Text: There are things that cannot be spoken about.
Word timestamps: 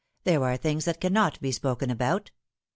There 0.23 0.43
are 0.43 0.57
things 0.57 0.85
that 0.85 0.99
cannot 0.99 1.39
be 1.41 1.51
spoken 1.51 1.91
about. 1.91 2.31